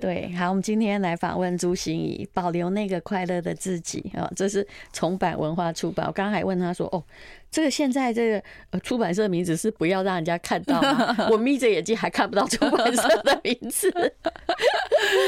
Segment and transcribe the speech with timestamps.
[0.00, 6.06] 对，好，我们今天来访问朱心怡，保留那个快乐的自己啊，这是重版文化出版。
[6.06, 7.02] 我刚刚还问他说，哦，
[7.50, 11.16] 这个现在这个呃出版社名字是不要让人家看到吗？
[11.30, 13.90] 我眯着眼睛还看不到出版社的名字。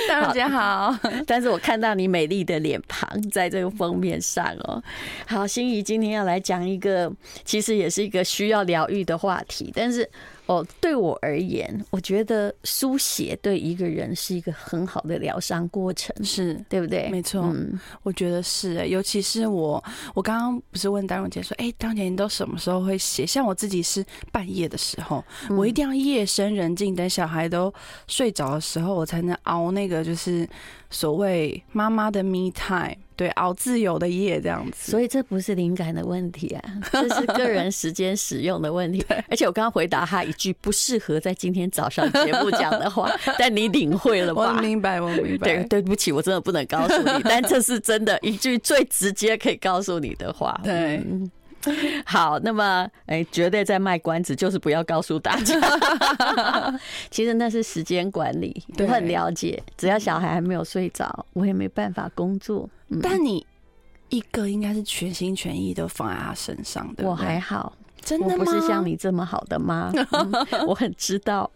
[0.08, 0.96] 大家 好，
[1.26, 4.80] 但是我看到你美丽的脸庞在这个封面上哦。
[5.26, 7.12] 好，心怡今天要来讲一个，
[7.44, 10.08] 其实也是一个需要疗愈的话题，但是。
[10.50, 17.08] 哦，对我而言，我觉得书写对一个人是一个很好的疗伤过程，是对不对？
[17.08, 18.88] 没错，嗯，我觉得是。
[18.88, 19.82] 尤其是我，
[20.12, 23.24] 我刚刚不是问丹蓉姐说，哎，当年你都什么时候会写？
[23.24, 27.72] 像我自己是半夜的时候，我一定要夜深人静，等小孩都
[28.08, 30.48] 睡着的时候，我才能熬那个，就是
[30.90, 32.96] 所谓妈妈的 me time。
[33.20, 39.04] 对，熬自由的夜这样子，所以这不是灵感的问题啊，这是个人时间使用的问题。
[39.28, 44.54] 而且我刚刚回答他一句不适合在今天早上节目讲的话，但你领会了吧？
[44.56, 45.54] 我明白，我明白。
[45.54, 50.58] 对，对不起，我真的不能告诉你， 但这是真的一句最直接可以告诉你的话。
[50.64, 50.98] 对，
[52.06, 55.54] 好，那么哎，绝对在卖关子，就是不要告诉大家。
[57.10, 59.62] 其实那是时间管理，我很了解。
[59.76, 62.68] 只要小孩还没有睡着，我也没办法工作。
[63.02, 63.46] 但你
[64.08, 67.06] 一个应该是全心全意都放在他身上的。
[67.06, 67.72] 我还好，
[68.02, 68.34] 真的吗？
[68.38, 69.92] 我不是像你这么好的妈。
[70.12, 71.50] 嗯，我很知道，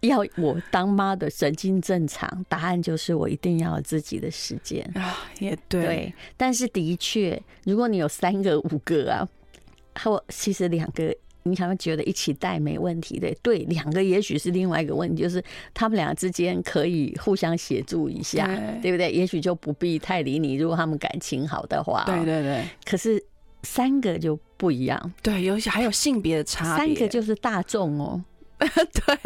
[0.00, 5.16] 要我当妈的神经正常，答案就是我一定要有自己的时间啊。
[5.40, 9.28] 也对，对，但是的确，如果你有三个、五个啊，
[10.02, 11.14] 或其实两个。
[11.46, 19.12] 你可能觉得一起带没问题的，对，两个也许是另外一个问题，就是他们俩之间可以互相协助一下，对，对不对？
[19.12, 22.64] 也许就不必太理你，如果他们感情好的话，对对对。
[22.86, 23.22] 可是
[23.62, 28.24] 三个就不一样，对，有些还有性别的差别，三个就是大众哦，
[28.58, 29.18] 对，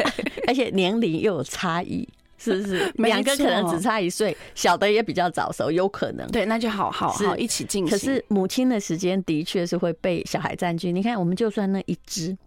[0.47, 2.05] 而且年龄又有差异。
[2.41, 6.25] 是不是 两个可能只差一岁，小的也比较早熟，有可能。
[6.31, 7.91] 对，那就好好好一起进行。
[7.91, 10.89] 可是母亲的时间的确是会被小孩占据。
[10.91, 12.37] 你看，我们就算那一只，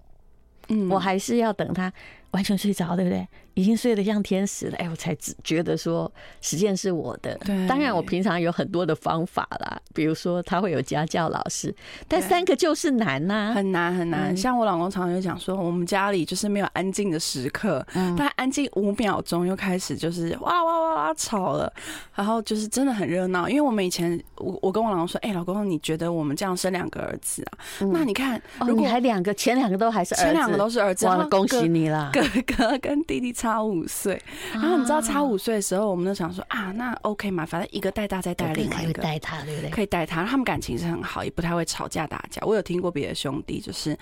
[0.69, 1.93] 嗯，我还是要等他
[2.33, 3.27] 完全睡着，对不对？
[3.55, 6.11] 已经睡得像天使了，哎，我才只觉得说
[6.41, 7.35] 时间是我的。
[7.45, 11.75] 对，当然我平常有很多的方法啦，比如说他会有家教老师，
[12.09, 14.35] 但三个就是难呐，很难很难。
[14.35, 21.71] 像我老公常常就讲说，我们家里就是没有安静的时刻，他安静五秒钟又开始就是哇哇哇哇吵了，
[22.15, 23.51] 然后就是真的很热闹。
[23.51, 27.59] 因为我们以前我我跟我老公说，哎，老公，你觉得我们这样生两个儿子啊？
[27.93, 32.11] 那你看，如果还两个，前两个都还是前两个都是儿子，哇，恭喜你啦，
[32.47, 33.33] 哥哥跟弟弟。
[33.33, 34.23] 差五岁，
[34.53, 39.71] 然后你知道差五岁的时候，我们就想说啊，那 OK 嘛，反正一个带大再带另外一个，带他对不对？
[39.71, 42.41] 可以带他，他们感情是很好，也不太会吵架打架。
[42.47, 43.99] 我有听过别的兄弟，就是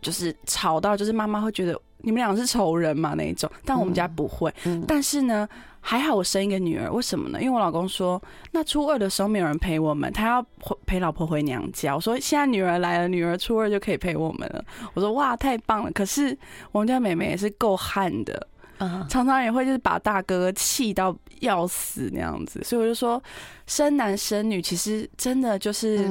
[0.00, 4.52] 就是吵到就是妈妈会觉得你们俩是仇人嘛那一种，但我们家不会。
[4.64, 5.48] 嗯，但是呢。
[5.82, 7.40] 还好我生一个女儿，为什么呢？
[7.40, 10.46] 因为我老公说，那初二的时候没有人陪我们，他要
[10.84, 11.94] 陪老婆回娘家。
[11.94, 14.62] 我说现在女儿来了，女儿初二就可以陪我们了。
[14.92, 15.90] 我说哇，太棒了！
[15.92, 16.36] 可是
[16.70, 18.46] 我们家妹妹也是够悍的。
[19.08, 23.22] 常常也会就是把大哥气到要死那样子，所以我就说，
[23.66, 26.08] 生男生女其实真的就是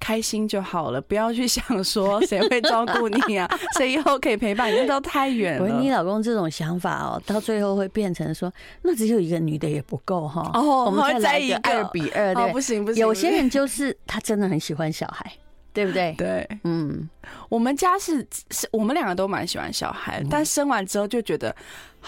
[0.00, 5.80] 开心就好了，不要去想说谁会照顾你啊， 谁以后可以陪伴你，那都太远了。
[5.80, 8.52] 你老公这种想法哦，到最后会变成说，
[8.82, 10.50] 那只有一个女的也不够哈。
[10.54, 13.00] 哦，我们再来一个二比二，对，不行不行。
[13.00, 15.30] 有些人就是他真的很喜欢小孩。
[15.70, 16.12] 对不对？
[16.18, 17.08] 对，嗯，
[17.48, 21.54] 我们家是是，我们两个都蛮喜欢小孩，但生完之后就觉得。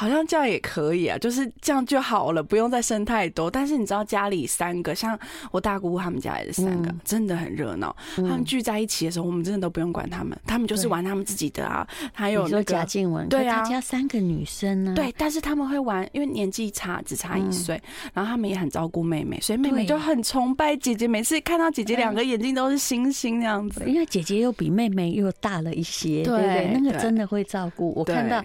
[0.00, 3.50] 好像这样也可以啊，就是这样就好了，不用再生太多。
[3.50, 5.18] 但是你知道家里三个，像
[5.50, 7.94] 我大姑姑他们家也是三个，嗯、真的很热闹。
[8.16, 11.86] 他们聚在一起的时候，我们真的都不用管他们，他们就是玩他们自己的啊。
[12.14, 21.06] 还有那个贾静雯，对啊，他家三个女生呢、啊，对，但是他们会玩，因为年纪差只差一岁，嗯、然后他们也很照顾妹妹，所以妹妹就很崇拜姐姐。
[21.06, 26.70] 每次看到姐姐两个眼睛都是星星那样子，因为姐姐又比妹妹又大了一些，对不对？
[26.72, 27.92] 那个真的会照顾。
[27.94, 28.42] 我看到。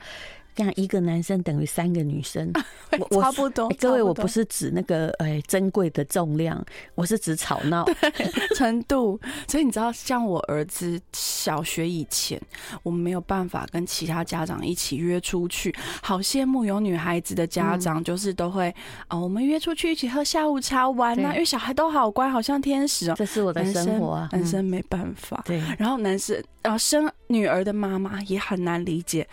[0.55, 2.49] 这样一个男生等于三个女生，
[3.09, 3.69] 我差不多。
[3.77, 6.63] 各位，我不是指那个哎珍贵的重量，
[6.95, 7.85] 我是指吵闹
[8.55, 9.19] 程度。
[9.49, 12.41] 所以你知道，像我儿子小学以前，
[12.83, 15.75] 我们没有办法跟其他家长一起约出去。
[16.01, 18.73] 好羡慕有女孩子的家长，就是都会
[19.09, 23.15] 啊，我们约出去一起喝下午茶玩啊，因为小孩都好乖，好像天使哦。
[23.17, 25.43] 这是我的生活啊，男生没办法。
[25.45, 29.27] 对，然后男生然后生女儿的妈妈也很难理解。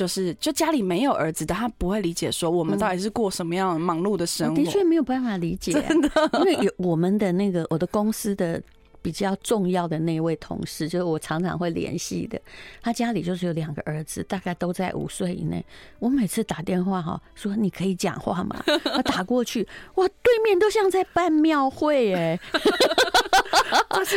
[0.00, 4.54] 就是，就家里没有儿子的，他不会理解说我们到底是过什么样忙碌的生活。
[4.54, 8.62] 的确没有办法理解， 真的，因为有我们的那个我的公司的
[9.02, 12.40] 比较重要的那位同事，就是我常常会联系的，
[12.82, 15.64] 他家里就是有两个儿子，大概都在五岁以内。
[15.98, 18.62] 我每次打电话哈，说你可以讲话吗？
[18.84, 22.38] 他打过去，哇，对面都像在办庙会哎。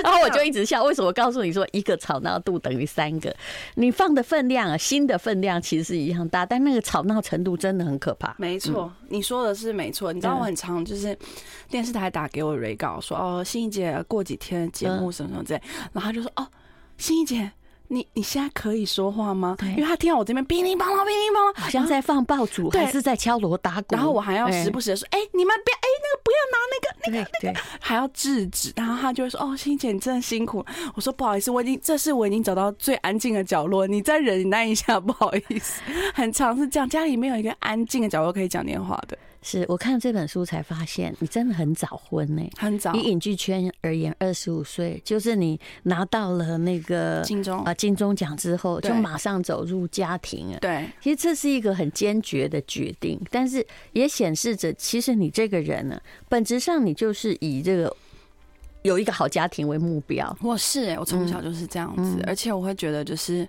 [0.04, 1.08] 然后我就一直笑，为什么？
[1.08, 3.36] 我告诉你说，一个吵闹度等于三个，
[3.76, 8.34] 你放的分量啊，新的分量其实是一样大，但那个吵闹程度真的很可怕。
[8.38, 10.14] 没错，你说的是没错。
[10.14, 11.18] 你知道我很常就是
[11.70, 15.62] 电视台打给我 re 稿说哦，欣怡姐过几天节目什么什么之类，
[15.94, 16.46] 然后他就说哦，
[16.98, 17.52] 心怡姐。
[17.90, 19.56] 你你现在可以说话吗？
[19.62, 23.94] 因为他听到我这边乒铃乓啷，乒铃乓啷，好像在放爆竹，还是在敲锣打鼓。
[23.94, 30.66] 然后我还要时不时的说：“哎，你们别，哎，那个不要拿那个那个那个，还要制止。”然后他就会说：“哦，欣姐，你真的辛苦。”
[30.96, 35.84] 我说：“不好意思，我已经这是我已经找到最安静的角落，你再忍耐一下，不好意思。”
[36.16, 39.16] 很常是这样，家里没有一个安静的角落可以讲电话的。
[39.44, 42.94] 是我看这本书才发现，你真的很早婚呢、欸，很早。
[42.96, 50.60] 以影剧圈而言，二十五岁就是你拿到了那个金钟啊金钟奖之后，就马上走入家庭了。
[50.60, 56.00] 对，其实这是一个很坚决的决定，但是也显示着，其实你这个人呢，
[56.30, 57.96] 本质上你就是以这个
[58.84, 60.36] 有一个好家庭为目标。
[60.42, 63.48] 我是哎、欸，我从小就是这样子，嗯、而且我会觉得就是。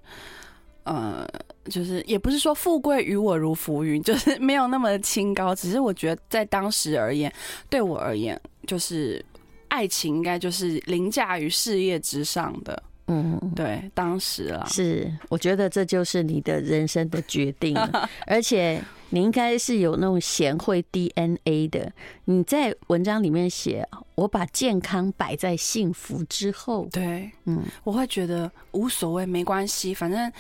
[0.84, 1.26] 呃，
[1.64, 5.54] 就是也不是说富贵于我如浮云， 就是没有那么清高。
[5.54, 7.32] 只是我觉得在当时而言，
[7.68, 9.24] 对我而言，就是
[9.68, 12.82] 爱情应该就是凌驾于事业之上的。
[13.06, 17.76] 嗯，对，当时啊，是我觉得这就是你的人生的决定，
[18.26, 18.82] 而且。
[19.10, 21.92] 你应该是有那种贤惠 DNA 的。
[22.24, 23.86] 你在文章里面写，
[24.16, 26.88] 我把健康摆在幸福之后。
[26.90, 29.94] 对，嗯，我会觉得无所谓，没关系。
[29.94, 30.32] 反正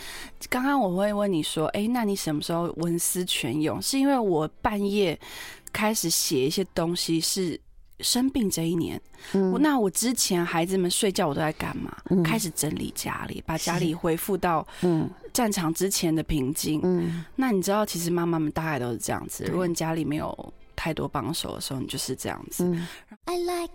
[0.50, 3.80] 刚刚我会问你说，哎，那你什么时候文思泉涌？
[3.80, 5.16] 是因为我半夜
[5.72, 7.60] 开始写一些东西是。
[8.00, 9.00] 生病这一年，
[9.32, 11.96] 嗯，那我之前孩子们睡觉，我都在干嘛？
[12.10, 16.80] 嗯，开始整理家里，把家里恢复到嗯战场之前的平静。
[16.82, 19.44] 嗯，那你知道，其实妈妈们大概都是这样子。
[19.44, 22.64] 如果你家里没有太多帮手的时候，你就是这样子。
[22.64, 22.86] 嗯
[23.26, 23.72] I like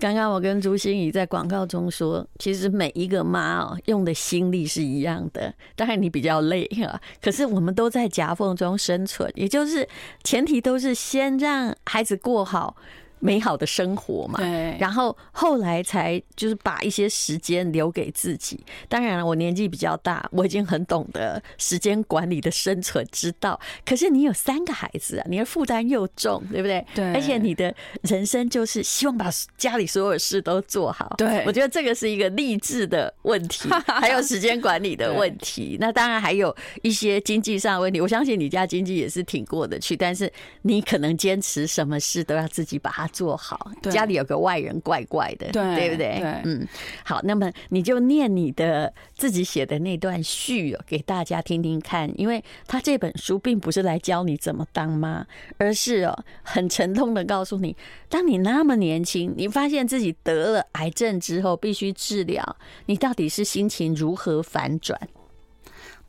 [0.00, 9.86] 刚刚我跟朱欣怡在广告中说，其实每一个妈哦用的心力是一样的，当然你比较累啊，可是我们都在夹缝中生存，也就是
[10.24, 12.74] 前提都是先让孩子过好。
[13.20, 18.58] 美好的生活嘛，对，然后后来才就是把一些时间留给自己。
[18.88, 23.60] 当然了，我年纪比较大，我已经很懂得时间管理的生存之道。
[23.84, 26.82] 可是你有三个孩子啊，你的负担又重，对不对？
[26.94, 27.12] 对。
[27.12, 27.74] 而且你的
[28.04, 31.14] 人生就是希望把家里所有事都做好。
[31.18, 35.76] 对，我觉得这个是一个励志的问题， 还有时间管理的问题。
[35.78, 38.00] 那当然还有一些经济上的问题。
[38.00, 40.32] 我相信你家经济也是挺过得去，但是
[40.62, 43.09] 你可能坚持什么事都要自己把它。
[43.12, 46.18] 做好，家里有个外人怪怪的，对，对不对？
[46.20, 46.66] 对，嗯，
[47.04, 55.26] 好，那么你就念你的自己写的那段序给大家听听看，因为他这本书并不是来教你怎么当妈，
[55.58, 57.76] 而是哦很沉痛的告诉你，
[58.08, 62.56] 当你那么年轻，你发现自己得了癌症之后必须治疗，
[62.86, 64.98] 你到底是心情如何反转？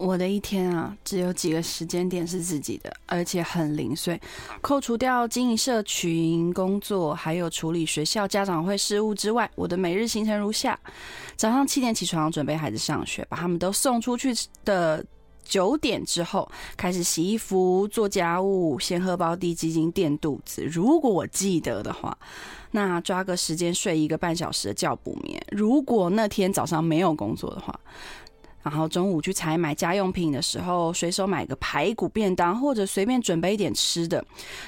[0.02, 4.20] 我的一天啊，只有几个时间点是自己的，而且很零碎。
[4.60, 10.78] 扣除掉经营社群、工作，还有处理学校家长会事务之外，我的每日行程如下：
[11.36, 14.34] 早上七点起床，准备孩子上学，把他们都送出去
[14.66, 15.06] 的
[15.44, 20.64] 九点之后，开始洗衣服、做家务，先喝包地基金垫肚子。
[20.66, 22.18] 如果我记得的话，
[22.72, 25.40] 那抓个时间睡一个半小时的觉补眠。
[25.52, 27.80] 如果那天早上没有工作的话。
[28.64, 34.24] 然后中午去采买家用品的时候，随手买个排骨便当，或者随便准备一点吃的。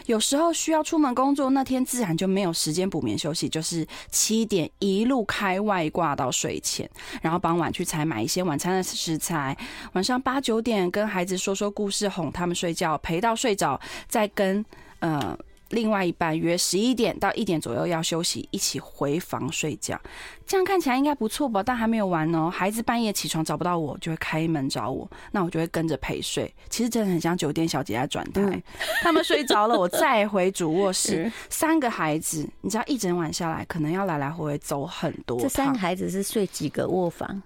[0.06, 6.90] 有时候需要出门工作，那天自然就没有时间补眠休息，就是七点一路开外挂到睡前，
[7.22, 9.58] 然后傍晚去采买一些晚餐的食材。
[9.94, 14.64] 晚上八九点跟孩子说说故事，哄他们睡觉，陪到睡着，再跟
[15.00, 15.38] 呃。
[15.74, 20.00] 另外一半约十一点到一点左右要休息，一起回房睡觉。
[20.46, 21.64] 这样看起来应该不错吧？
[21.64, 22.50] 但还没有完哦。
[22.50, 26.54] 孩子半夜起床找不到我，就会开门找我，那我就会跟着陪睡。
[26.70, 28.42] 其实真的很像酒店小姐在转台。
[28.42, 28.62] 嗯、
[29.02, 31.32] 他们睡着了，我再回主卧室。
[31.50, 35.40] 三个孩子，你知道一整晚下来，可能要来来回回走很多。
[35.40, 37.42] 这三个孩子是睡几个卧房？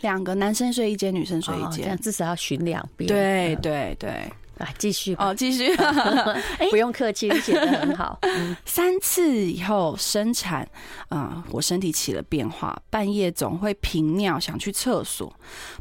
[0.00, 3.08] 两个男生睡一间，女生睡一间，哦，这样至少要巡两遍。
[3.08, 4.32] 对对对。
[4.58, 5.74] 啊，继续哦，继续，
[6.70, 8.18] 不用客气，你写的很好。
[8.64, 10.62] 三次以后生产，
[11.08, 15.32] 啊、呃，我身体起了变化，半夜总会频尿，想去厕所。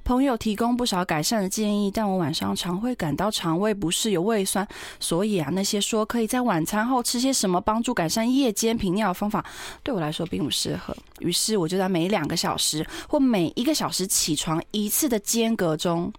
[0.03, 4.67] 朋友提供不少改善的建议，但我晚上常会感到肠胃不适，有胃酸。
[4.99, 9.45] 所以啊，那些说可以在晚餐后吃些什么帮助改善夜间频尿的方法，
[9.83, 10.95] 对我来说并不适合。
[11.19, 16.11] 于是我就在每两个小时或每一个小时起床一次的间隔中，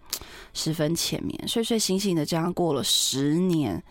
[0.55, 3.83] 十分浅眠，睡睡醒醒的，这样过了十年。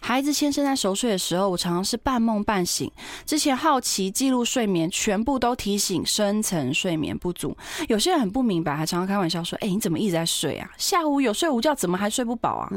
[0.00, 2.90] 孩子先生在熟睡的时候，我常常是半梦半醒。
[3.24, 7.56] 之前好奇记录睡眠，全部都提醒深层睡眠不足。
[7.88, 10.70] 有些人很不明白，还常常开玩笑说：“哎，你怎么一直在睡啊？
[10.78, 12.70] 下午有睡午觉，怎么还睡不饱啊？”。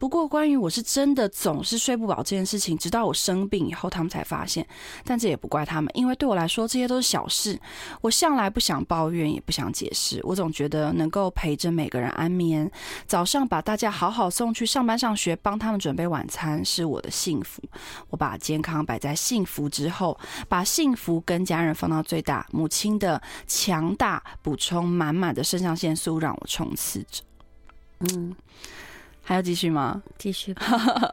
[0.00, 4.66] 不过，关于我是真的总是睡不饱这件事情，直到我生病以后，他们才发现。
[5.04, 7.60] 但这也不怪他们，因为对我来说，这些都是小事。
[8.00, 10.18] 我向来不想抱怨，也不想解释。
[10.24, 12.68] 我总觉得能够陪着每个人安眠，
[13.06, 17.62] 早上把大家好好送去上班上学，帮他们准备晚餐，是我的幸福。
[18.08, 22.46] 我把健康摆在幸福之后，把幸福跟家人放到最大。
[22.52, 27.22] 母亲的强大补充满满的肾上腺素，让我冲刺着。
[27.98, 28.34] 嗯。
[29.30, 30.02] 还要继续吗？
[30.18, 30.52] 继续。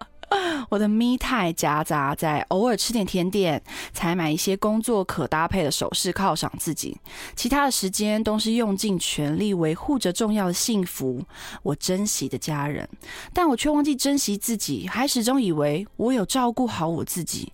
[0.69, 3.62] 我的 me time 夹杂在偶尔吃点甜点，
[3.93, 6.97] 采买一些工作可搭配的首饰犒赏自己，
[7.36, 11.24] 其他的时间都是用尽全力维护着重要的幸福，
[11.62, 12.89] 我珍惜的家人，
[13.36, 17.53] 但我却忘记珍惜自己，还始终以为我有照顾好我自己。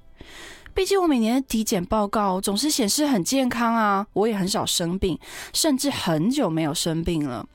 [0.74, 5.20] 毕竟我每年的体检报告总是显示很健康啊，我也很少生病，
[5.52, 7.46] 甚至很久没有生病了。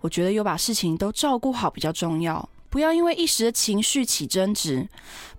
[0.00, 4.88] 我觉得有把事情都照顾好比较重要，不要因为一时的情绪起争执，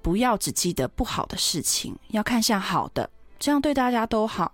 [0.01, 3.09] 不要只记得不好的事情，要看向好的，
[3.39, 4.51] 这样对大家都好。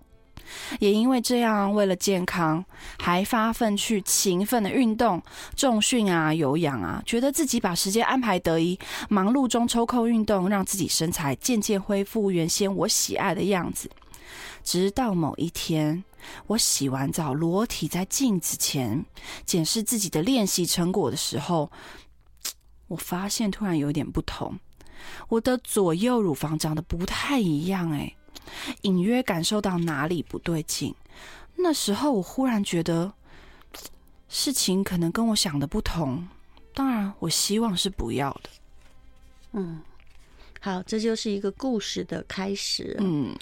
[0.79, 2.63] 也因为这样，为了健康，
[2.99, 5.21] 还发奋去勤奋的运动、
[5.57, 8.79] 重训啊、有氧啊，觉得自己把时间安排得宜，
[9.09, 13.89] 忙碌中抽空运动，让自己身材渐渐恢复原先我喜爱的样子。
[14.67, 16.03] 直到某一天，
[16.45, 19.05] 我洗完澡，裸体在镜子前
[19.45, 21.71] 检视自己的练习成果的时候，
[22.89, 24.59] 我发现突然有点不同。
[25.29, 28.13] 我的左右乳房长得不太一样，哎，
[28.81, 30.93] 隐约感受到哪里不对劲。
[31.55, 33.13] 那时候，我忽然觉得
[34.27, 36.27] 事情可能跟我想的不同。
[36.73, 38.49] 当然，我希望是不要的。
[39.53, 39.81] 嗯，
[40.59, 42.97] 好，这就是一个故事的开始。
[42.99, 43.33] 嗯。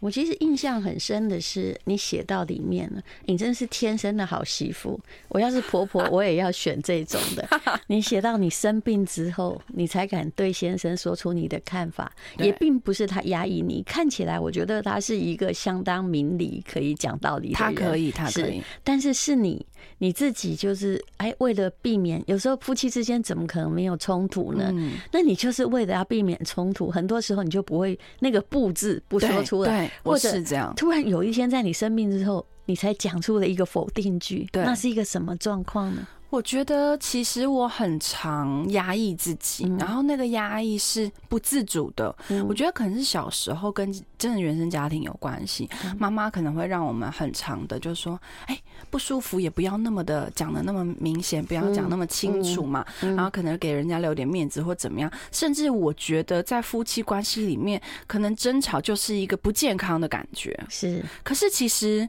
[0.00, 4.98] 我其实印象很深的是，你写到里面了，你真是天生的好媳妇。
[5.28, 7.46] 我要是婆婆，我也要选这种的。
[7.86, 13.82] 你写到你生病之后，你才敢对先生说出你的看法，也并不是他压抑你。
[13.82, 17.74] 看起来，我觉得他是一个相当明理、可以讲道理的人。
[17.74, 18.62] 他可以，他可以。
[18.82, 19.64] 但是是你
[19.98, 24.72] 你自己，就是哎，为了避免有时候夫妻之间怎么可能没有冲突呢？
[25.12, 29.89] 那你就是为了要避免冲突，很多时候你就不会那个不字不说出来。
[30.02, 36.06] 或者是这样，突然有一天在你生病之后，你才讲出了一个否定句，那是一个什么状况呢？
[36.30, 42.14] 我觉得其实我很常压抑自己，嗯、然后那个压抑是不自主的。
[42.28, 45.68] 嗯、我觉得可能是小时候跟真的原生家庭有关系，
[45.98, 52.86] 妈妈、嗯、可能会让我们很长的，就是说，哎、欸，不舒服也不要那么的讲的那么明显，不要讲那么清楚嘛。
[53.00, 55.10] 然后可能给人家留点面子或怎么样。
[55.32, 60.58] 甚至我觉得在夫妻关系里面，可能争吵就是一个不健康的感觉。
[60.68, 62.08] 是，可是其实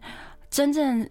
[0.52, 1.10] 真正。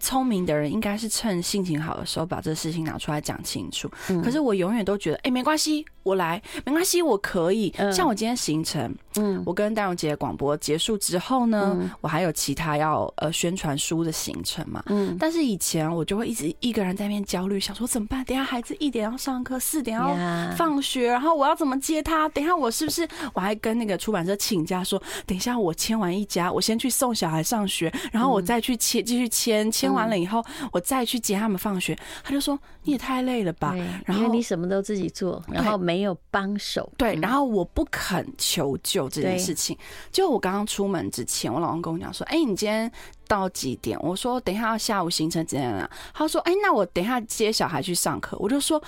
[0.00, 3.90] 聪明的人应该是趁心情好的时候把这事情拿出来讲清楚。
[4.08, 5.84] 嗯、可是我永远都觉得，哎、欸，没关系。
[6.04, 7.70] 我来没关系，我可以。
[7.92, 15.14] 像我今天行程，嗯，我跟戴荣杰广播结束之后呢，嗯、我还有其他要呃宣传书的行程嘛，嗯。
[15.20, 18.24] 但是以前我就会一直一个人在那边焦虑，想说怎么办？
[18.24, 20.16] 等一下孩子一点要上课，四点要
[20.56, 22.26] 放学，然后我要怎么接他？
[22.30, 30.42] 等一下我是不是我还跟那个出版社请假说，等一下我签完一家，我先去送小孩上学，然后我再去签继续签，签完了以后
[30.72, 31.94] 我再去接他们放学。
[32.24, 33.76] 他就说你也太累了吧？
[34.06, 35.98] 然后你什么都自己做，然后没。
[35.98, 39.76] 有帮手，对，然后我不肯求救这件事情。
[40.12, 42.88] 就我刚刚出门之前，我老公跟我讲说：“哎、欸，你今天
[43.26, 48.80] 到几点？”我说：“等一下要下午行程怎样啊？”他说：“哎、欸，那我等一下接小孩去上课。”我就说：“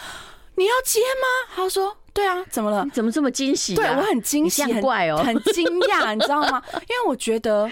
[0.54, 2.86] 你要接吗？”他说：“对啊，怎么了？
[2.92, 6.62] 怎么这么惊喜、啊？”对我很惊喜，很怪哦，很惊讶，你知道吗？
[6.74, 7.68] 因为我觉得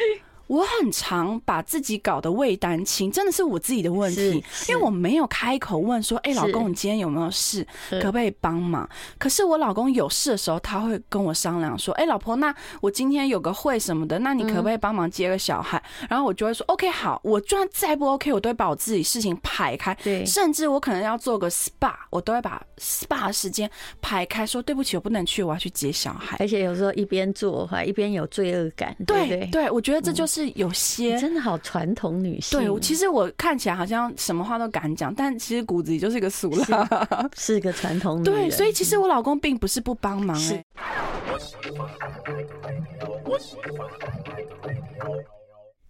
[0.49, 7.67] 我很常把自己搞得畏单亲，真的是我自己的问题，因为我没有开口问说：“哎、欸，老公，你今天有没有事？
[7.91, 8.89] 可不可以帮忙？”
[9.19, 19.95] 可是我老公有事的时候，他会跟我商量说：“哎、欸，老婆，那我今天有个会什么的，那你可不可以帮忙接个小孩？”嗯、然后我就会说：“OK，好。”我就算再不 OK，我都会把我自己事情排开。
[20.03, 28.97] 对，甚至我可能要做个 SPA，我都会把 SPA 的时间排开，说：“对不起，我不能去，我要去接小孩。”而且有时候一边做的话，一边有罪恶感。
[29.07, 31.19] 对对，对，我觉得这就是有些。
[31.19, 32.59] 真的好传统女性。
[32.59, 38.35] 对，其实我看起来好像什么话都敢讲，但其实骨子里就是一个俗辣，是一个传统女人。
[38.35, 40.65] 对，所以其实我老公并不是不帮忙哎。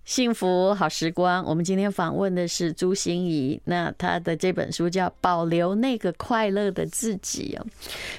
[0.05, 7.67] 幸福好时光，我们今天访问的是朱心怡，那她的这本书叫《保留那个快乐的自己》哦。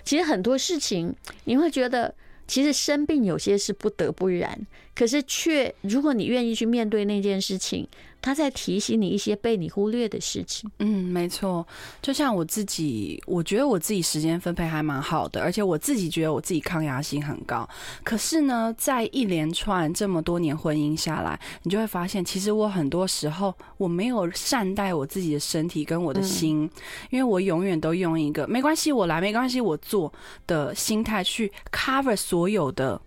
[0.03, 2.13] 其实很多事情你会觉得。
[2.48, 4.59] 其实生病有些是不得不然，
[5.00, 7.88] 可是却如果你愿意去面对那件事情。
[8.22, 10.70] 他在提醒你一些被你忽略的事情。
[10.79, 11.65] 嗯，没错。
[12.01, 17.65] 就像我自己，我觉得我自己时间分配还蛮好的，而且我自己觉得我自己抗压性很高。
[18.03, 26.70] 可是呢，在一连串这么多年婚姻下来，你就会发现，其实我很多时候我没有善待我自己的身体跟我的心，嗯、
[27.12, 30.12] 因为我永远都用一个没关系，我来，没关系，我做
[30.46, 33.01] 的心态去 cover 所有的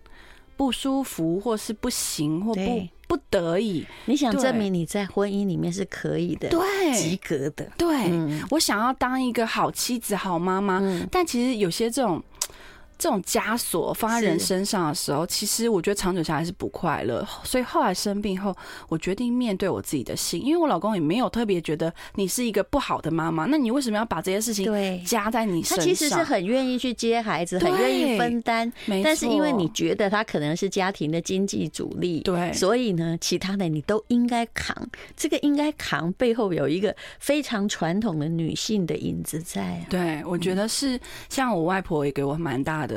[0.55, 2.87] 不舒服，或是不行，或不。
[3.05, 7.69] 不得已，你想证明你在婚姻里面是可以的，对，及格的。
[7.77, 8.09] 对，
[8.49, 10.81] 我想要当一个好妻子、好妈妈，
[11.11, 12.23] 但其实有些这种。
[13.03, 17.27] 这种枷锁放在人身上的时候，其实我觉得长久下来是不快乐。
[17.43, 18.55] 所以后来生病后，
[18.87, 23.43] 我决定面对我自己的心，因为我老公也没有特别觉得你是一个不好的妈妈。
[23.43, 25.77] 那你为什么要把这些事情加在你身上？
[25.79, 28.71] 他其实是很愿意去接孩子，很愿意分担。
[29.03, 34.73] 但是因为你觉得他可能是家庭的经济主力，对，所以呢，其他的你都应该扛。
[35.17, 39.85] 这个应该扛背后有一个非常传统的女性的影子在。
[39.89, 42.92] 对，我觉得是像我外婆也给我蛮大的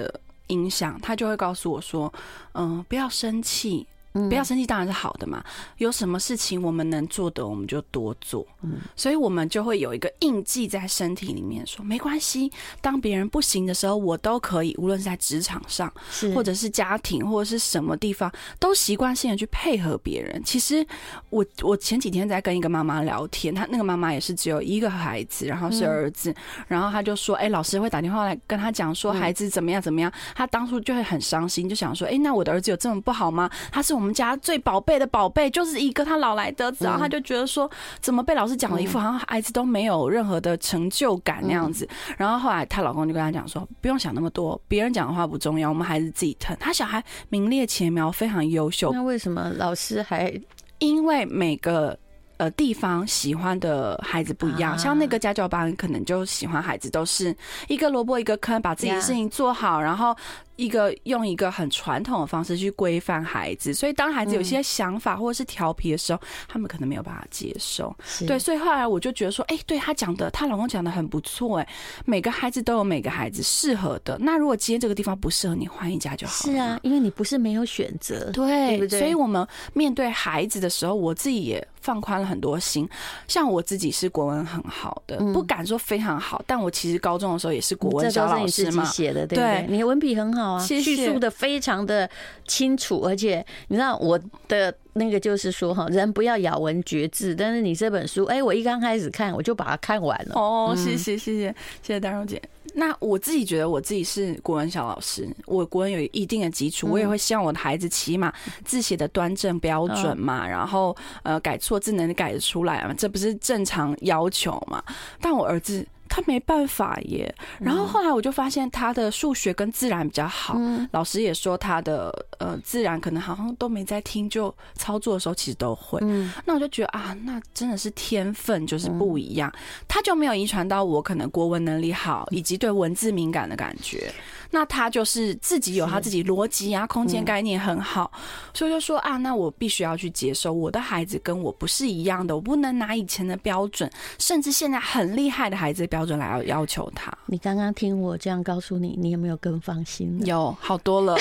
[0.49, 2.13] 影响，他就会告诉我说
[2.55, 3.87] ：“嗯，不要生气。”
[4.29, 5.45] 不要生气，当然是好的嘛。
[5.79, 8.47] 有什么事情我们能做的，我们就多做。
[8.63, 12.51] 嗯，所以我们就会有一个印记在身体里面，说没关系。
[12.81, 14.75] 当别人不行的时候，我都可以。
[14.79, 15.93] 无论是在职场上，
[16.35, 20.43] 或者是家庭，或者是什么地方，都习惯性的去配合别人。
[20.43, 20.87] 其实
[21.29, 26.35] 我我前几天在跟一个妈妈聊天，她那个妈妈也是只有一个孩子，然后是儿子，
[26.67, 33.51] 然后她就说：“哎，老师会打电话来跟她讲说孩子怎么样怎么样。”她当初就会很伤心，就想说：“哎，那我的儿子有这么不好吗？
[33.71, 37.69] 他是我们。”我们家最宝贝的宝贝就是一个他老来得子，然后他就觉得说，
[38.01, 41.89] 怎么被老师讲了一副好像孩子都没有任何的成就感那样子。
[42.17, 46.57] 然后后来她老公就跟他讲说，不用想那么多，别人讲的话不重要，我们孩子自己疼。
[46.61, 48.93] 他小孩名列前茅，非常优秀。
[48.93, 50.33] 那为什么老师还？
[50.79, 51.99] 因为每个
[52.37, 57.35] 呃地方喜欢的孩子不一样，像那个家教班可能就喜欢孩子都是
[57.69, 60.17] 一个萝卜一个坑，把自己的事情做好，然后。
[60.57, 67.95] 一个用一个很传统的方式去规范孩子，所以当孩子有些想法或者是调皮的时候，他们可能没有办法接受。
[68.27, 71.69] 对，所以后来我就觉得说，哎，对她讲的，她老公讲的很不错，哎，
[72.07, 74.17] 每个孩子都有每个孩子适合的。
[74.19, 76.53] 那如果今天这个地方不适合你，换一家就好了。
[76.55, 78.99] 是啊，因为你不是没有选择，对不对？
[78.99, 82.89] 所以我们面对孩子的时候，我自己也放宽了很多心。
[83.29, 89.67] 像我自己是国文很好的，不敢说非常好，但我其实高中的时候也是国文小老师嘛，写的对不对？
[89.69, 90.59] 你的文笔很好啊。
[90.59, 92.11] 叙述的非常的
[92.45, 94.19] 清楚，而且你知道我
[94.49, 97.35] 的那个就是说哈，人不要咬文嚼字。
[97.35, 100.33] 但是你这本书，哎，我一刚开始看，我就把它看完了。
[100.35, 102.41] 哦，谢谢谢谢谢谢丹荣姐。
[102.75, 108.33] 那我自己觉得我自己是国文小老师，我国文有一定的基础，我也会希望我的孩子起码
[108.65, 114.83] 字写的端正标准嘛，然后呃改错字能改得出来嘛，这不是正常要求嘛？
[115.21, 115.87] 但我儿子。
[116.17, 125.99] 他没办法耶，然后后来我就发现他的数学跟自然比较好，嗯、老师也说他的呃自然可能好像都没在听，就操作的时候其实都会。
[126.01, 134.11] 嗯、那我就觉得啊，那真的是天分就是不一样，嗯、他就没有遗传到我可能国文能力好以及对文字敏感的感觉。
[134.49, 138.11] 那他就是自己有他自己逻辑啊，空间概念很好，
[138.55, 147.13] 所以就说啊，那我必须要去接受我的孩子跟我不是一样的，我不能拿以前的标准，甚至现在很厉害的孩子的标准来要要求他。
[147.27, 150.19] 你刚刚听我这样告诉你，你有没有更放心？
[150.25, 151.15] 有好多了，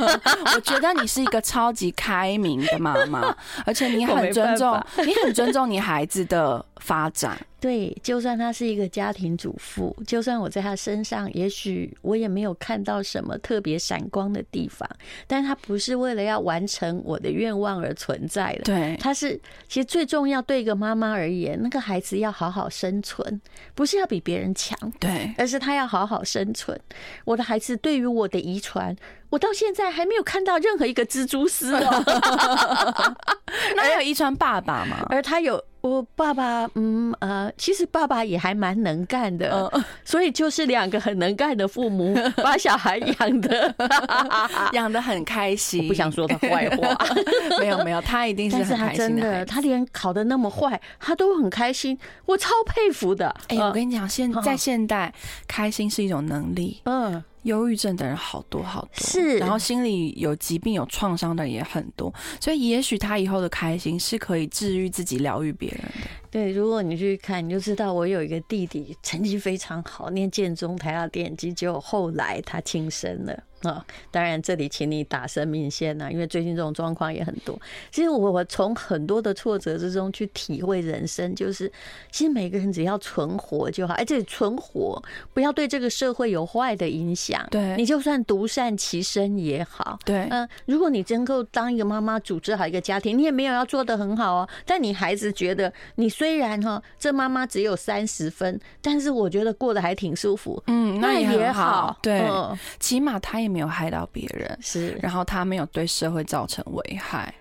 [0.54, 6.64] 我觉得你是一个超级开明的妈妈，而且你很尊重，你很尊重你孩子的。
[6.78, 7.36] 发展。
[7.58, 14.88] 对，就算她是一个家庭主妇，就算我在她身上，也许我也没有看到什么特别闪光的地方，
[15.26, 18.64] 但她不是为了要完成我的愿望而存在的。
[18.64, 23.40] 对，她是其实最重要，对一个妈妈而言，那个孩子要好好生存，
[23.74, 26.78] 不是要比别人强，对，而是他要好好生存。
[27.24, 28.94] 我的孩子对于我的遗传，
[29.30, 32.04] 我到现在还没有看到任何一个蜘蛛丝哦。
[33.74, 35.06] 那有遗传爸爸吗？
[35.08, 35.64] 而他有。
[35.86, 39.70] 我爸爸，嗯呃，其实爸爸也还蛮能干的，
[40.04, 43.74] 所以就是两个很能干的父母 把小孩养的
[44.72, 45.82] 养得很开心。
[45.82, 46.98] 我不想说他坏话，
[47.60, 48.76] 没有没有，他一定是很开心的。
[48.76, 53.34] 但是他真的，他连考的那么坏，他都很开心，我超佩服的。
[53.48, 55.12] 哎，我跟你讲，现在现代
[55.46, 56.80] 开心是一种能力。
[56.84, 57.22] 嗯。
[57.46, 66.08] 忧郁症的人好多好多，是，然后心里有疾病、有创伤的人也很多，所以也许他以后的开心是可以治愈自己、疗愈别人的。
[66.30, 73.42] 对，如果你去看，你就知道我有一个弟弟，成绩非常好，念建中、台大电机，结果后来他轻生了。
[73.66, 77.58] 啊， 当然这里请你打生命线呐，因为最近这种状况也很多。
[77.90, 81.70] 其实我我从很多的挫折之中去体会人生，就是
[82.10, 85.02] 其实每个人只要存活就好，而且存活
[85.34, 87.46] 不要对这个社会有坏的影响。
[87.50, 89.98] 对，你就算独善其身也好。
[90.04, 94.48] 对，嗯，如果你真够当一个妈妈，组织好一个家庭，你也没有要做的很好哦。
[94.64, 100.62] 但你孩子觉得你虽然哈，这妈妈只有三十分，但是我觉得过得还挺舒服。
[100.66, 101.96] 嗯，那也好。
[102.02, 107.34] 对，嗯，起码他也没有害到别人，是，然后他没有对社会造成危害，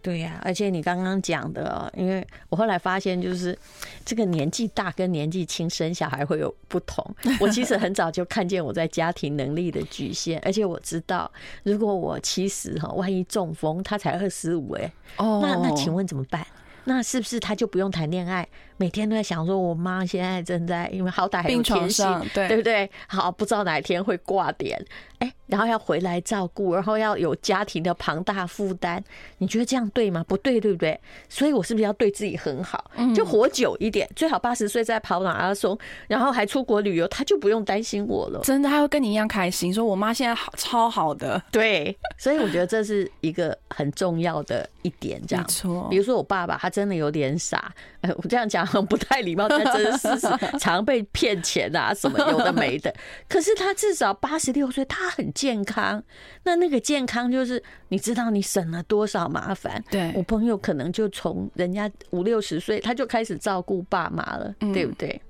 [0.00, 0.42] 对呀、啊。
[0.42, 3.56] 而且你刚刚讲的，因为我后来发现，就是
[4.02, 7.04] 这个年纪大跟年纪轻生小孩会有不同。
[7.38, 11.30] 我其实很早就看见我在家庭能力的局限，而且我知道，
[11.64, 16.46] 如果我七十哈，万一中风，他才二十五，哎，哦，那那请问怎么办？
[16.84, 18.48] 那是不是他就不用谈恋爱？
[18.78, 22.90] 每天都在想说，我妈现在正在，因为好歹还有天性，对对不对？
[23.08, 24.82] 好，不知道哪一天会挂点，
[25.18, 29.02] 哎，然后要回来照顾，然后要有家庭的庞大负担，
[29.38, 30.24] 你觉得这样对吗？
[30.26, 30.98] 不对，对不对？
[31.28, 38.40] 所以我是不是要对自己很好，就活久一点，最好八十岁再跑马拉松，然后还出国旅游，他就不用担心我了。
[38.44, 41.42] 真的，他会跟你一样开心，说我妈现在好超好的。
[41.50, 45.44] 对，所以我觉得这是一个很重要的一点，这样。
[45.44, 50.08] 没错，比如说我爸爸，他真的有点傻，哎，我这样讲很 不太礼貌，但真的是
[50.58, 52.94] 常被骗钱啊，什么有的没的。
[53.28, 56.02] 可是他至少八十六岁，他很健康。
[56.44, 59.82] 那那个健康就是你知道你省了多少麻烦。
[59.90, 65.20] 对，我朋友可能就从人家五六十岁他就开始照顾爸妈了，对不对？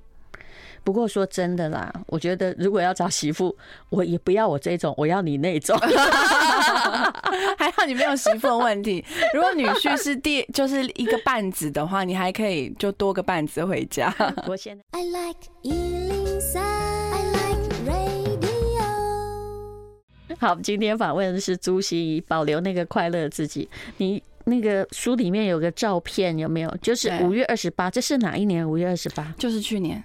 [0.85, 3.55] 不过说真的啦，我觉得如果要找媳妇，
[3.91, 5.79] 我也不要我这种，我要你那种。
[7.59, 9.05] 还好你没有媳妇的问题。
[9.35, 14.15] 如果女婿是第就是一个半子的话，你还可以就多个半子回家。
[14.47, 18.87] 我现在 I like 103, I like radio。
[20.39, 23.69] 好，今天访问的是朱熹怡，保留那个快乐自己。
[23.97, 26.77] 你那个书里面有个照片，有没有？
[26.81, 28.69] 就是五月二十八，这是哪一年？
[28.69, 30.03] 五月二十八，就是去年。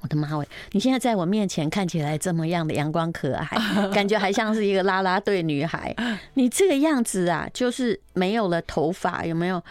[0.00, 0.46] 我的妈喂！
[0.72, 3.46] 你现在在我面前看起来这么样的阳光可爱，
[3.92, 5.94] 感觉还像是一个啦啦队女孩。
[6.34, 9.62] 你这个样子啊，就是没有了头发，有没有？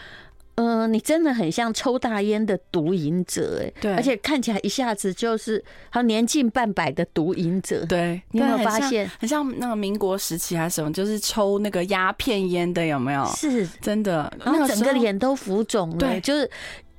[0.56, 7.86] 嗯、呃，你真的很像抽大烟的毒瘾者，哎，对，而且看起来一下子就是好年近半百的毒瘾者。
[7.86, 13.26] 对，你有没有发现很像那个民国时期还是什么，就是抽那个鸦片烟的，有没有？
[13.28, 16.50] 是真的，然后整个脸都浮肿了，对，就是。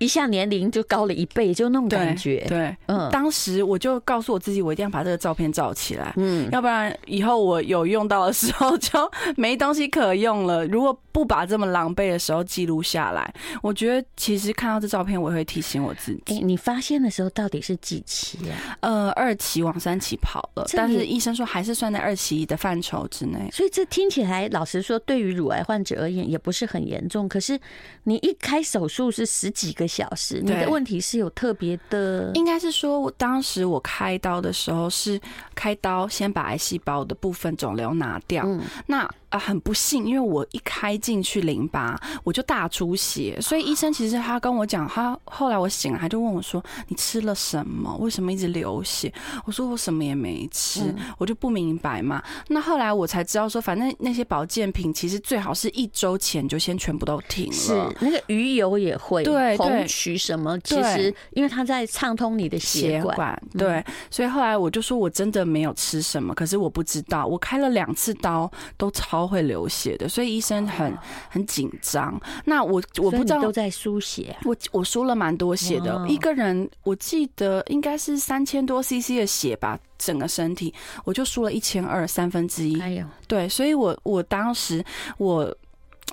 [0.00, 2.38] 一下年龄就高了一倍，就那种感觉。
[2.48, 8.98] 对，对嗯，当时我就告诉我自己，我一定要把这个照片照起来，嗯，要不然以后我有用到的时候就
[9.36, 10.66] 没东西可用了。
[10.66, 13.32] 如果不把这么狼狈的时候记录下来，
[13.62, 16.34] 我觉得其实看到这照片，我也会提醒我自己。
[16.34, 18.78] 欸，你发现的时候到底是几期啊？
[18.80, 23.50] 呃，二期往三期跑了，但是医生说还是算在二期的范畴之内。
[23.52, 27.28] 所以这听起来，老实说，对于乳癌患者而言也不是很严重。
[27.28, 27.60] 可是
[28.04, 35.20] 你一开手术是十几个小时，你的问题是有特别的，应该是说，当时我开刀的时候是
[35.54, 39.10] 开刀先把癌细胞的部分肿瘤拿掉，嗯、那。
[39.30, 47.96] 啊，很不幸，因为我一开进去淋巴，我就大出血，所以医生其实他跟我讲，他后来我醒了，他就问我说：“你吃了什么？
[47.98, 49.12] 为什么一直流血？”
[49.46, 50.80] 我说：“我什么也没吃。
[50.82, 52.20] 嗯”我就不明白嘛。
[52.48, 57.52] 那后来我才知道说，反正那些保健品其实最好是一周前就先全部都停了。
[57.52, 63.40] 是那个鱼油也会，对红曲什么，其实因为它在畅通你的血管。
[63.56, 69.19] 对，所以后来我就说我真的没有吃什么，可是我不知道，我开了两次刀都超。
[69.20, 70.96] 超会流血的，所以医生很
[71.28, 72.18] 很紧张。
[72.46, 80.72] 那我我不知道都在输血，我我输了蛮多血的，一个人我记得应该是三千多 CC 的血吧，整个身体
[81.04, 82.80] 我就输了一千二三分之一。
[82.80, 84.82] 哎呦，对，所以我我当时
[85.18, 85.54] 我。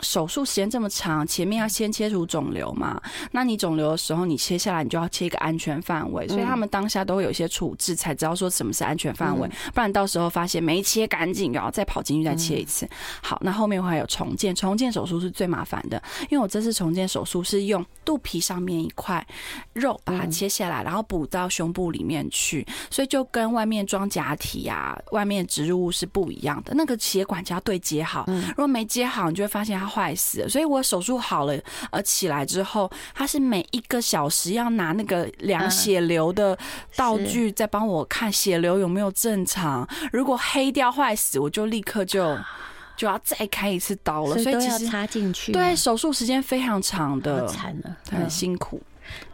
[0.02, 3.02] 手术时间这么长，前面要先切除肿瘤嘛？
[3.32, 6.28] 那你肿瘤的时候，你切下来，你就要切一个安全范围。
[6.28, 12.88] 所以他们当下都会有一些处置，才知道说什么是安全范围，不然到时候发现没切干净，然后再跑进去再切一次。
[13.22, 19.26] 好，那后面会还有重建，重建手术是最麻烦的，因为我这次重建手术是用肚皮上面一块
[19.74, 26.76] 肉把它切下来，然后补到胸部里面去，所以就跟外面装假体啊、外面植入物是不一样的。
[26.76, 29.87] 那个血管就要对接好，如果没接好，你就会发现它。
[29.88, 31.58] 坏死了，所以我手术好了，
[31.92, 36.58] 呃，起来之后，他是每一个小时要拿那个量血流的
[36.96, 39.88] 道具，再帮我看血流有没有正常。
[40.12, 42.38] 如果黑掉坏死，我就立刻就
[42.98, 44.38] 就要再开一次刀了。
[44.38, 48.82] 所以其实插进去，对，手术时间非常长的，惨了，很辛苦。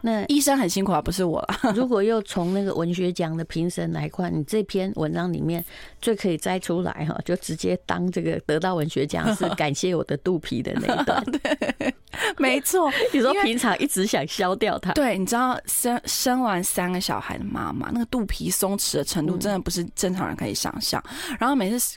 [0.00, 1.44] 那医生很辛苦啊，不是我。
[1.74, 5.64] 如果又从那个文学奖的评审来看，你这篇文章里面
[6.00, 11.24] 最可以摘出来哈，就直接当这个得到文学奖是 感谢我的肚皮的那一段。
[11.30, 11.94] 对，
[12.38, 12.90] 没错。
[13.12, 21.02] 你说平常一直想消掉它，对，你知道生生完三个小孩的妈妈，那个肚皮松弛的程度真的不是正常人可以想象。
[21.38, 21.96] 然后每次。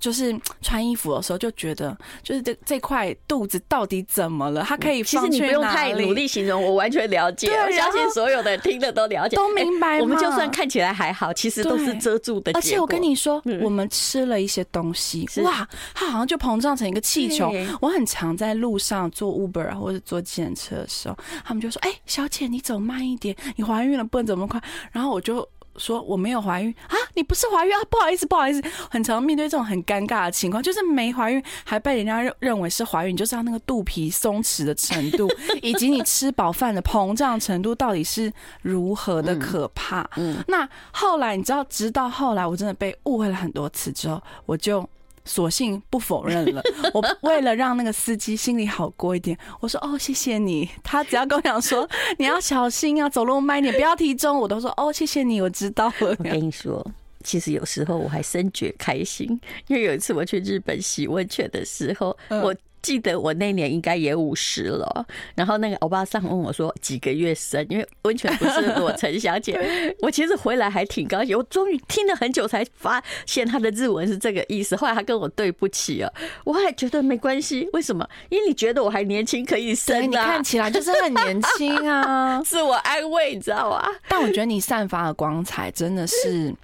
[0.00, 4.62] 就是穿衣服的时候就觉得，就是这这块肚子到底怎么了？
[4.62, 5.02] 它可以？
[5.02, 7.50] 其实你不用太努力形容，我完全了解。
[7.50, 9.98] 我相信所有的听的都了解，都明白。
[10.00, 12.52] 我们就算看起来还好，其实都是遮住的。
[12.52, 17.52] 而且我跟你说，我们吃了一些东西，哇，它好像就膨胀成一个气球。
[17.80, 25.48] 我很常在路上坐 Uber 或者坐计程车的时候，他们就说：“哎，小姐，你走慢一点，你怀孕了不能走那么快。”然后我就。
[25.78, 27.78] 说我没有怀孕啊，你不是怀孕啊？
[27.88, 35.28] 不好意思，不好意思，很常面对这种很尴尬的情况，就是没怀孕还被人家认认为是怀孕，你就是他那个肚皮松弛的程度，
[35.62, 40.02] 以及你吃饱饭的膨胀程度到底是如何的可怕。
[40.16, 44.88] 嗯，嗯，那后来你知道，直到后来我真的被误会了很多次之后，我就。
[45.28, 46.62] 索性不否认了。
[46.94, 50.68] 我为了让那个司机心里好过一点，我说：“哦，谢谢你。
[50.82, 51.88] ”他只要跟我讲说
[52.18, 56.84] ：“你要小心啊，走路慢一点，不要提重。”我都说：“哦，谢谢你，我知道了。”我跟你说，
[57.22, 59.28] 其实有时候我还深觉开心，
[59.66, 62.54] 因为有一次我去日本洗温泉的时候，我。
[62.82, 69.58] 记得我那年应该也五十了，然后那个欧巴桑问我说几个月生，因为温泉不是裸陈小姐。
[70.00, 74.76] 我其实回来还挺高兴，我终于听了很久才发现他的日文是这个意思。
[74.76, 76.12] 后来他跟我对不起了，
[76.44, 77.68] 我还觉得没关系。
[77.72, 78.08] 为什么？
[78.28, 83.84] 因为你觉得我还年轻可以生 啊，你看起来就是很年轻啊，自我安慰，你知道吗？
[84.08, 86.54] 但我觉得你散发的光彩真的是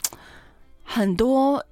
[0.83, 1.65] 很多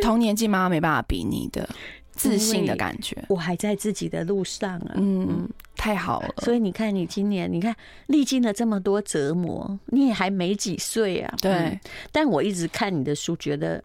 [0.00, 1.68] 同年纪妈妈没办法比拟的。
[2.12, 6.34] 自信的感觉，我还在自己的路上啊，嗯，太好了。
[6.38, 7.74] 所以你看，你今年你看
[8.06, 11.34] 历经了这么多折磨，你也还没几岁啊。
[11.40, 13.82] 对、嗯，但我一直看你的书，觉得。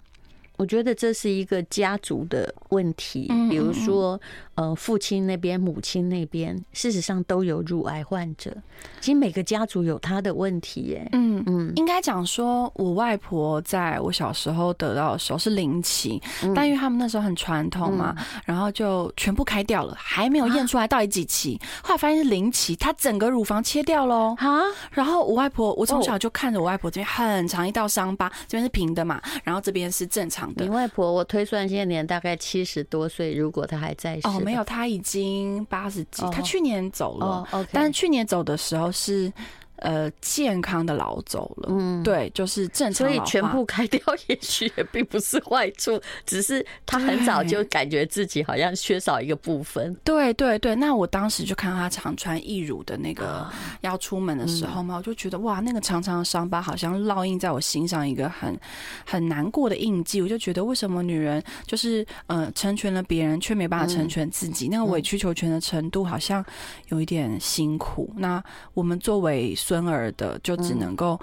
[0.58, 4.20] 我觉得这是一个家族的问题，比如说，
[4.58, 8.52] 呃，父亲那边、母亲那边，事实上都有乳癌患者。
[9.00, 11.08] 其实每个家族有他的问题，耶。
[11.12, 16.20] 嗯嗯，应该讲说，我外婆在我小时候得到的时候是零期，
[16.56, 18.16] 但因为他们那时候很传统嘛，
[18.46, 21.60] 然后就全部开掉了，还没有验出来到底几期。
[21.84, 24.62] 后来发现是零期，她整个乳房切掉了啊。
[24.90, 30.66] 然后我外婆，我从小就看着我外婆这边很长一道伤疤，这边是平的嘛，然后这边是正常的。
[30.66, 34.28] 你外婆，我推算现在年大概七十多岁，如果她还在世。
[34.28, 37.26] 哦，没有，他已经八十几，他去年走了。
[37.26, 39.32] 哦，OK，但是去年走的时候是。
[39.78, 49.96] 呃，健康的老走了，嗯，对，就是正常，所以全部开掉，也许也并不是坏处， 只是他很早就感觉自己好像缺少一个部分。
[50.04, 53.46] 对对对，那我当时就看到他常穿义乳的那个
[53.82, 58.60] 要出门的时候嘛，我就觉得哇，那个长长的伤疤好像烙印在我心上一个很
[59.06, 60.22] 很难过的印记。
[60.22, 66.44] 我就觉得为什么女人就是呃成全了别人，却没办法成全自己，那个委曲求全的程度好像
[66.88, 68.12] 有一点辛苦。
[68.18, 71.20] 那我们作为孙儿的就只能够，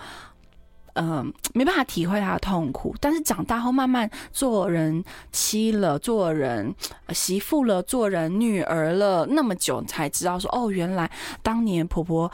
[0.92, 2.94] 嗯、呃，没办法体会他的痛苦。
[3.00, 5.02] 但是长大后慢慢做人
[5.33, 6.74] 妻了，做人
[7.09, 11.11] 媳妇了，做人女儿了，那么久才知道说，哦，原来
[11.42, 12.30] 当年婆婆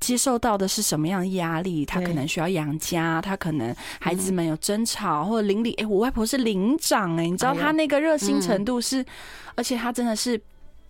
[0.00, 1.86] 接受到的是什么样的压力？
[1.86, 5.74] 她可能需要养家，她可能孩子们有争吵，或者邻里。
[5.74, 9.06] 哎，我外婆是邻长，哎，你知道她那个热心程度是，
[9.54, 10.42] 而且她真的是。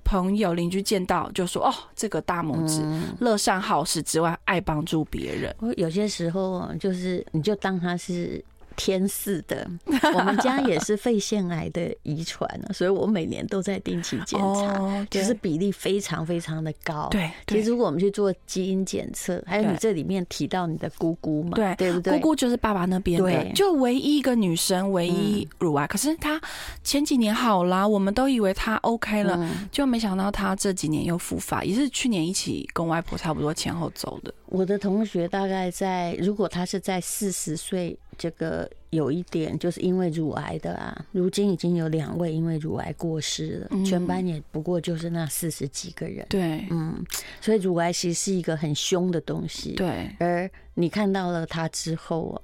[0.07, 2.81] 朋友邻居见到就说：“哦，这个大拇指
[3.19, 8.43] 乐善好施之外，爱帮助别人。”我有些时候就是，你就当他是
[8.77, 9.69] 天赐的，
[10.15, 17.09] 我们家也是肺腺癌的遗传，所以我每年都在定期检查，就是比例非常非常的高。
[17.11, 22.13] 对，其实如果我们去做基因检测，还有你这里面提到你的姑姑嘛，对对不对？
[22.15, 26.41] 姑姑就是爸爸那边的，就唯一一个女生，唯一乳癌，可是她
[26.85, 34.33] 前几年好啦，我们都以为她 OK 了，就没想到她这几年又复发，也是去年一起跟外婆差不多前后走的。
[34.47, 46.27] 我的同学大概在，如果她是在四十岁，这个有一点就是因为乳癌的啊，如今已经有两位因为乳癌过世了，全班也不过就是那四十几个人。
[46.29, 47.05] 对，嗯，
[47.41, 49.73] 所以乳癌其实是一个很凶的东西。
[49.73, 52.41] 对，而你看到了它之后，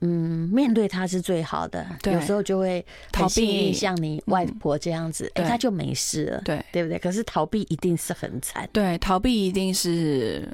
[0.00, 1.86] 嗯，面对他是最好的。
[2.04, 6.42] 有时候就会逃避，像你外婆这样子，哎，他就没事了。
[6.44, 6.98] 对，对不对？
[6.98, 8.68] 可是逃避一定是很惨。
[8.72, 10.48] 对，逃避一定是。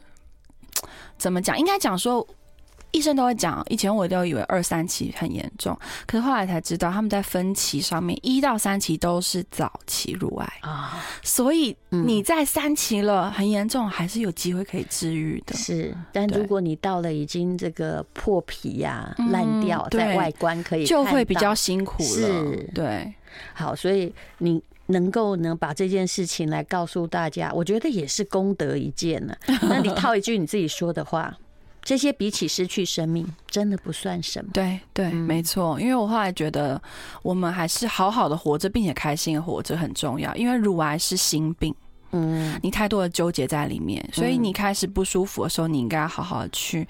[1.17, 1.59] 怎么讲？
[1.59, 2.25] 应该讲说，
[2.91, 3.65] 医生都会讲。
[3.69, 11.05] 以前我都以为二三期很严重，可是后来才知道，他们在分期上面，一到三期都是早期乳癌啊。
[11.23, 15.55] 所以你在三期了，很严重，还是有机会可以治愈的。
[15.55, 22.09] 是，但如果你到了已经这个破皮呀、啊、烂掉，在外观可以就会比较辛苦了。
[22.09, 23.13] 是，对。
[23.55, 24.63] 好，所以你。
[24.91, 29.37] 能够能把这件事情来告诉大家，我觉得也是功德一件呢。
[29.69, 31.31] 那你套一句你自己说的话，
[31.89, 34.51] 这些比起失去生命，真的不算什么。
[34.53, 35.81] 对对，没错。
[35.81, 36.79] 因为我后来觉得，
[37.23, 40.35] 我们还是好好的活着，并且开心的活着很重要。
[40.35, 41.75] 因为乳癌是心病，
[42.13, 46.87] 嗯，你太多的纠结在里面，所以你开始不舒服的时候，你应该好好的去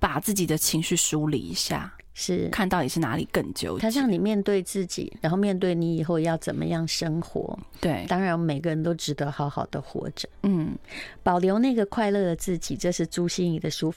[0.00, 1.94] 把自己的情绪梳理一下。
[2.20, 3.82] 是看到底是哪里更纠结？
[3.82, 7.56] 他让你面对自己，然后面对你以后要怎么样生活。
[7.80, 10.28] 对，当然每个人都值得好好的活着。
[10.42, 10.76] 嗯，
[11.22, 13.94] 保留那个快乐的自己，这是朱心怡的书。